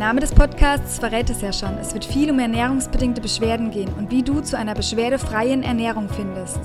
[0.00, 1.76] Name des Podcasts verrät es ja schon.
[1.78, 6.58] Es wird viel um ernährungsbedingte Beschwerden gehen und wie du zu einer beschwerdefreien Ernährung findest.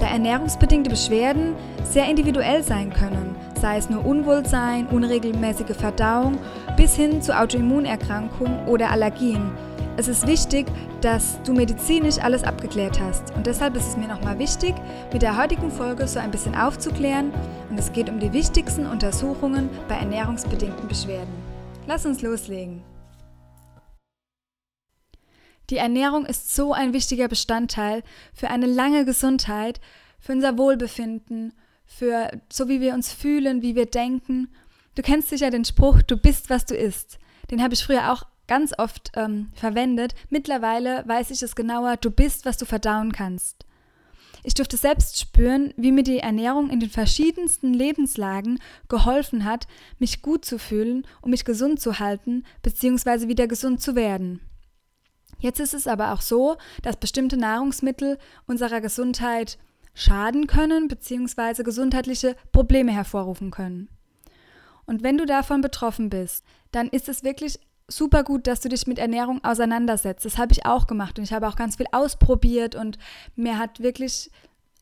[0.00, 6.36] Da ernährungsbedingte Beschwerden sehr individuell sein können, sei es nur Unwohlsein, unregelmäßige Verdauung
[6.76, 9.52] bis hin zu Autoimmunerkrankungen oder Allergien.
[9.96, 10.66] Es ist wichtig,
[11.00, 13.32] dass du medizinisch alles abgeklärt hast.
[13.36, 14.74] Und deshalb ist es mir nochmal wichtig,
[15.12, 17.32] mit der heutigen Folge so ein bisschen aufzuklären.
[17.70, 21.47] Und es geht um die wichtigsten Untersuchungen bei ernährungsbedingten Beschwerden.
[21.88, 22.84] Lass uns loslegen.
[25.70, 28.02] Die Ernährung ist so ein wichtiger Bestandteil
[28.34, 29.80] für eine lange Gesundheit,
[30.20, 31.54] für unser Wohlbefinden,
[31.86, 34.48] für so wie wir uns fühlen, wie wir denken.
[34.96, 37.18] Du kennst sicher den Spruch, du bist, was du isst.
[37.50, 40.14] Den habe ich früher auch ganz oft ähm, verwendet.
[40.28, 43.64] Mittlerweile weiß ich es genauer, du bist, was du verdauen kannst.
[44.44, 48.58] Ich durfte selbst spüren, wie mir die Ernährung in den verschiedensten Lebenslagen
[48.88, 49.66] geholfen hat,
[49.98, 53.28] mich gut zu fühlen, um mich gesund zu halten bzw.
[53.28, 54.40] wieder gesund zu werden.
[55.40, 59.58] Jetzt ist es aber auch so, dass bestimmte Nahrungsmittel unserer Gesundheit
[59.94, 61.62] schaden können bzw.
[61.62, 63.88] gesundheitliche Probleme hervorrufen können.
[64.86, 68.86] Und wenn du davon betroffen bist, dann ist es wirklich super gut, dass du dich
[68.86, 70.24] mit Ernährung auseinandersetzt.
[70.24, 72.98] Das habe ich auch gemacht und ich habe auch ganz viel ausprobiert und
[73.34, 74.30] mir hat wirklich,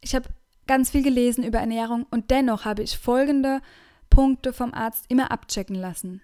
[0.01, 0.29] ich habe
[0.67, 3.61] ganz viel gelesen über Ernährung und dennoch habe ich folgende
[4.11, 6.21] Punkte vom Arzt immer abchecken lassen.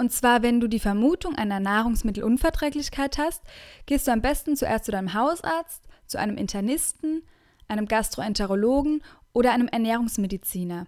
[0.00, 3.42] Und zwar, wenn du die Vermutung einer Nahrungsmittelunverträglichkeit hast,
[3.86, 7.22] gehst du am besten zuerst zu deinem Hausarzt, zu einem Internisten,
[7.66, 10.86] einem Gastroenterologen oder einem Ernährungsmediziner.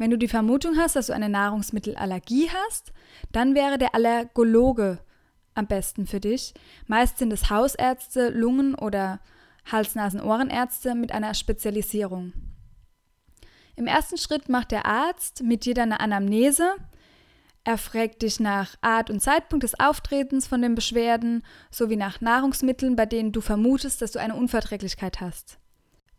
[0.00, 2.94] Wenn du die Vermutung hast, dass du eine Nahrungsmittelallergie hast,
[3.32, 4.98] dann wäre der Allergologe
[5.52, 6.54] am besten für dich.
[6.86, 9.20] Meist sind es Hausärzte, Lungen- oder
[9.70, 12.32] Hals-Nasen-Ohrenärzte mit einer Spezialisierung.
[13.76, 16.76] Im ersten Schritt macht der Arzt mit dir eine Anamnese.
[17.64, 22.96] Er fragt dich nach Art und Zeitpunkt des Auftretens von den Beschwerden sowie nach Nahrungsmitteln,
[22.96, 25.59] bei denen du vermutest, dass du eine Unverträglichkeit hast.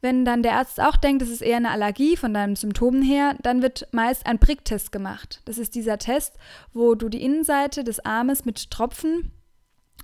[0.01, 3.35] Wenn dann der Arzt auch denkt, es ist eher eine Allergie von deinen Symptomen her,
[3.43, 5.41] dann wird meist ein Pricktest gemacht.
[5.45, 6.37] Das ist dieser Test,
[6.73, 9.31] wo du die Innenseite des Armes mit Tropfen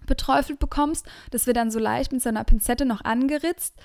[0.06, 1.06] beträufelt bekommst.
[1.32, 3.76] Das wird dann so leicht mit so einer Pinzette noch angeritzt.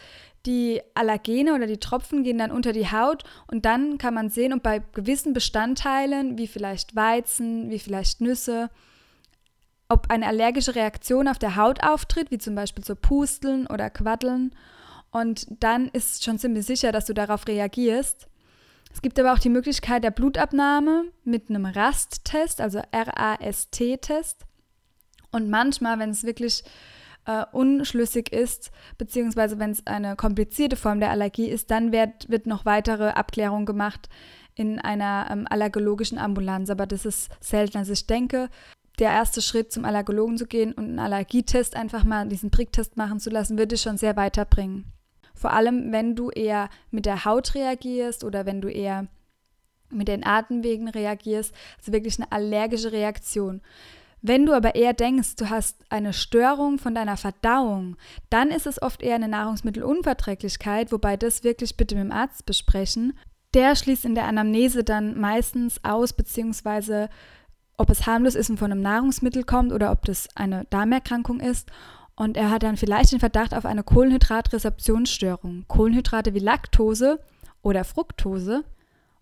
[0.44, 4.52] Die Allergene oder die Tropfen gehen dann unter die Haut und dann kann man sehen,
[4.52, 8.68] ob bei gewissen Bestandteilen, wie vielleicht Weizen, wie vielleicht Nüsse,
[9.88, 14.54] ob eine allergische Reaktion auf der Haut auftritt, wie zum Beispiel so Pusteln oder Quaddeln.
[15.12, 18.26] Und dann ist schon ziemlich sicher, dass du darauf reagierst.
[18.92, 24.44] Es gibt aber auch die Möglichkeit der Blutabnahme mit einem RAST-Test, also R-A-S-T-Test.
[25.30, 26.64] Und manchmal, wenn es wirklich
[27.26, 32.46] äh, unschlüssig ist, beziehungsweise wenn es eine komplizierte Form der Allergie ist, dann wird, wird
[32.46, 34.08] noch weitere Abklärung gemacht
[34.54, 36.68] in einer ähm, allergologischen Ambulanz.
[36.70, 37.78] Aber das ist selten.
[37.78, 38.48] Also ich denke,
[38.98, 43.20] der erste Schritt zum Allergologen zu gehen und einen Allergietest einfach mal diesen Pricktest machen
[43.20, 44.92] zu lassen, würde schon sehr weiterbringen.
[45.34, 49.06] Vor allem, wenn du eher mit der Haut reagierst oder wenn du eher
[49.90, 53.60] mit den Atemwegen reagierst, also wirklich eine allergische Reaktion.
[54.24, 57.96] Wenn du aber eher denkst, du hast eine Störung von deiner Verdauung,
[58.30, 63.18] dann ist es oft eher eine Nahrungsmittelunverträglichkeit, wobei das wirklich bitte mit dem Arzt besprechen.
[63.52, 67.08] Der schließt in der Anamnese dann meistens aus, beziehungsweise
[67.76, 71.68] ob es harmlos ist und von einem Nahrungsmittel kommt oder ob das eine Darmerkrankung ist.
[72.14, 77.20] Und er hat dann vielleicht den Verdacht auf eine Kohlenhydratresorptionsstörung, Kohlenhydrate wie Laktose
[77.62, 78.64] oder Fructose.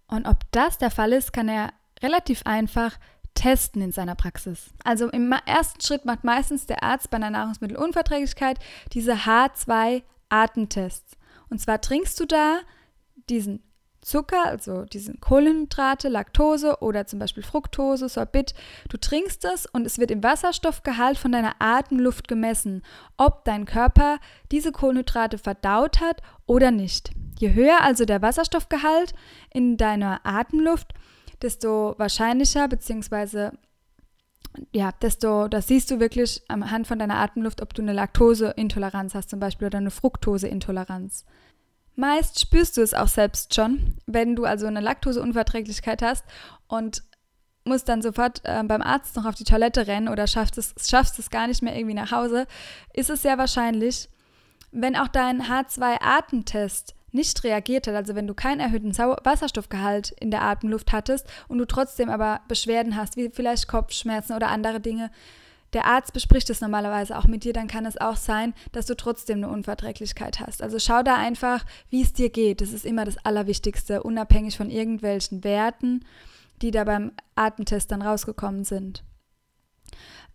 [0.08, 1.72] Und ob das der Fall ist, kann er
[2.02, 2.98] relativ einfach
[3.34, 4.70] testen in seiner Praxis.
[4.84, 8.58] Also im ersten Schritt macht meistens der Arzt bei einer Nahrungsmittelunverträglichkeit
[8.92, 11.16] diese H2-Atemtests.
[11.48, 12.58] Und zwar trinkst du da
[13.28, 13.62] diesen
[14.02, 18.54] Zucker, also diese Kohlenhydrate, Laktose oder zum Beispiel Fructose, Sorbit.
[18.88, 22.82] Du trinkst es und es wird im Wasserstoffgehalt von deiner Atemluft gemessen,
[23.18, 24.18] ob dein Körper
[24.50, 27.10] diese Kohlenhydrate verdaut hat oder nicht.
[27.38, 29.14] Je höher also der Wasserstoffgehalt
[29.52, 30.94] in deiner Atemluft,
[31.42, 33.50] desto wahrscheinlicher bzw.
[34.72, 39.30] ja, desto, das siehst du wirklich anhand von deiner Atemluft, ob du eine Laktoseintoleranz hast
[39.30, 41.26] zum Beispiel oder eine Fructoseintoleranz.
[42.00, 46.24] Meist spürst du es auch selbst schon, wenn du also eine Laktoseunverträglichkeit hast
[46.66, 47.02] und
[47.64, 51.18] musst dann sofort äh, beim Arzt noch auf die Toilette rennen oder schaffst es, schaffst
[51.18, 52.46] es gar nicht mehr irgendwie nach Hause,
[52.94, 54.08] ist es sehr wahrscheinlich,
[54.72, 60.40] wenn auch dein H2-Atemtest nicht reagiert hat, also wenn du keinen erhöhten Wasserstoffgehalt in der
[60.40, 65.10] Atemluft hattest und du trotzdem aber Beschwerden hast, wie vielleicht Kopfschmerzen oder andere Dinge,
[65.72, 68.96] der Arzt bespricht es normalerweise auch mit dir, dann kann es auch sein, dass du
[68.96, 70.62] trotzdem eine Unverträglichkeit hast.
[70.62, 72.60] Also schau da einfach, wie es dir geht.
[72.60, 76.04] Das ist immer das Allerwichtigste, unabhängig von irgendwelchen Werten,
[76.60, 79.04] die da beim Atemtest dann rausgekommen sind.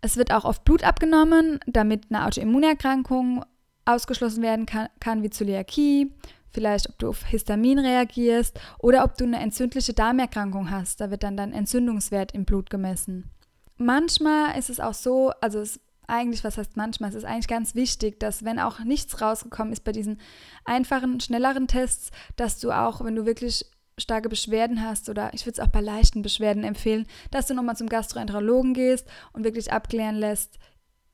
[0.00, 3.44] Es wird auch oft Blut abgenommen, damit eine Autoimmunerkrankung
[3.84, 6.12] ausgeschlossen werden kann, kann wie Zöliakie,
[6.50, 11.00] vielleicht ob du auf Histamin reagierst oder ob du eine entzündliche Darmerkrankung hast.
[11.00, 13.30] Da wird dann dein Entzündungswert im Blut gemessen.
[13.76, 17.74] Manchmal ist es auch so, also es eigentlich, was heißt manchmal, es ist eigentlich ganz
[17.74, 20.20] wichtig, dass wenn auch nichts rausgekommen ist bei diesen
[20.64, 23.66] einfachen, schnelleren Tests, dass du auch, wenn du wirklich
[23.98, 27.76] starke Beschwerden hast oder ich würde es auch bei leichten Beschwerden empfehlen, dass du nochmal
[27.76, 30.58] zum Gastroenterologen gehst und wirklich abklären lässt,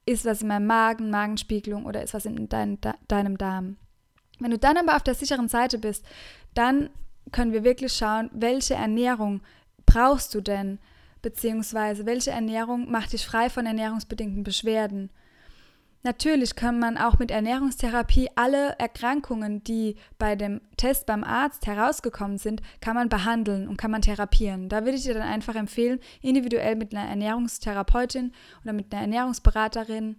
[0.05, 3.77] ist was in meinem Magen, Magenspiegelung oder ist was in dein, de, deinem Darm.
[4.41, 6.05] Wenn du dann aber auf der sicheren Seite bist,
[6.55, 6.91] dann
[7.31, 9.43] können wir wirklich schauen, welche Ernährung
[9.87, 10.81] brauchst du denn,
[11.23, 15.11] beziehungsweise welche Ernährung macht dich frei von ernährungsbedingten Beschwerden.
[16.05, 22.39] Natürlich kann man auch mit Ernährungstherapie alle Erkrankungen, die bei dem Test beim Arzt herausgekommen
[22.39, 24.69] sind, kann man behandeln und kann man therapieren.
[24.69, 28.33] Da würde ich dir dann einfach empfehlen, individuell mit einer Ernährungstherapeutin
[28.65, 30.17] oder mit einer Ernährungsberaterin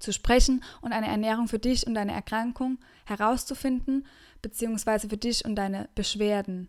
[0.00, 4.06] zu sprechen und eine Ernährung für dich und deine Erkrankung herauszufinden,
[4.42, 6.68] beziehungsweise für dich und deine Beschwerden.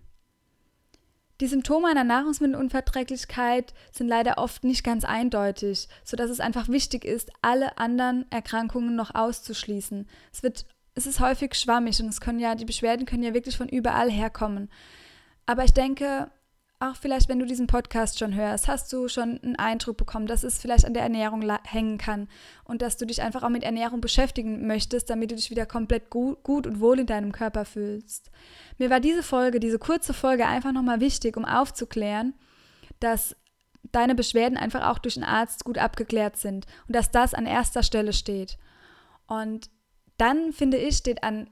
[1.42, 7.32] Die Symptome einer Nahrungsmittelunverträglichkeit sind leider oft nicht ganz eindeutig, sodass es einfach wichtig ist,
[7.42, 10.08] alle anderen Erkrankungen noch auszuschließen.
[10.32, 13.58] Es, wird, es ist häufig schwammig und es können ja, die Beschwerden können ja wirklich
[13.58, 14.70] von überall herkommen.
[15.48, 16.30] Aber ich denke,
[16.82, 20.44] auch vielleicht, wenn du diesen Podcast schon hörst, hast du schon einen Eindruck bekommen, dass
[20.44, 22.28] es vielleicht an der Ernährung hängen kann
[22.64, 26.10] und dass du dich einfach auch mit Ernährung beschäftigen möchtest, damit du dich wieder komplett
[26.10, 28.32] gut, gut und wohl in deinem Körper fühlst.
[28.80, 32.34] Mir war diese Folge, diese kurze Folge einfach nochmal wichtig, um aufzuklären,
[33.00, 33.36] dass
[33.92, 37.84] deine Beschwerden einfach auch durch einen Arzt gut abgeklärt sind und dass das an erster
[37.84, 38.58] Stelle steht.
[39.28, 39.70] Und
[40.18, 41.50] dann, finde ich, steht an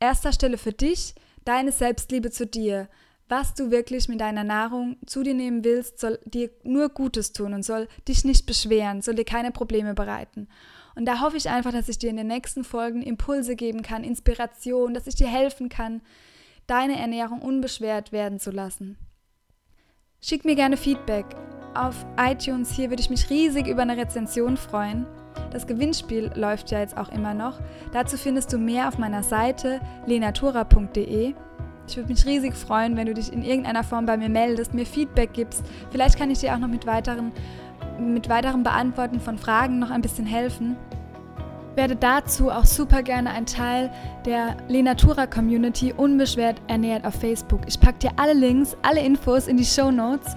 [0.00, 1.14] erster Stelle für dich
[1.44, 2.88] deine Selbstliebe zu dir,
[3.28, 7.54] was du wirklich mit deiner Nahrung zu dir nehmen willst, soll dir nur Gutes tun
[7.54, 10.48] und soll dich nicht beschweren, soll dir keine Probleme bereiten.
[10.94, 14.04] Und da hoffe ich einfach, dass ich dir in den nächsten Folgen Impulse geben kann,
[14.04, 16.00] Inspiration, dass ich dir helfen kann,
[16.66, 18.96] deine Ernährung unbeschwert werden zu lassen.
[20.20, 21.26] Schick mir gerne Feedback
[21.74, 22.70] auf iTunes.
[22.70, 25.06] Hier würde ich mich riesig über eine Rezension freuen.
[25.52, 27.60] Das Gewinnspiel läuft ja jetzt auch immer noch.
[27.92, 31.34] Dazu findest du mehr auf meiner Seite lenatura.de.
[31.88, 34.86] Ich würde mich riesig freuen, wenn du dich in irgendeiner Form bei mir meldest, mir
[34.86, 35.64] Feedback gibst.
[35.90, 37.32] Vielleicht kann ich dir auch noch mit weiteren,
[38.00, 40.76] mit weiteren Beantworten von Fragen noch ein bisschen helfen.
[41.76, 43.92] Werde dazu auch super gerne ein Teil
[44.24, 47.60] der Lenatura Community unbeschwert ernährt auf Facebook.
[47.66, 50.36] Ich packe dir alle Links, alle Infos in die Show Notes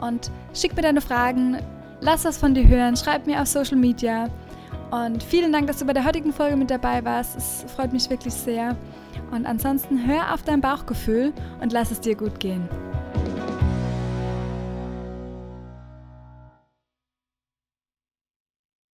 [0.00, 1.58] und schick mir deine Fragen,
[2.00, 4.28] lass was von dir hören, schreib mir auf Social Media.
[4.90, 7.36] Und vielen Dank, dass du bei der heutigen Folge mit dabei warst.
[7.36, 8.74] Es freut mich wirklich sehr.
[9.30, 12.68] Und ansonsten hör auf dein Bauchgefühl und lass es dir gut gehen.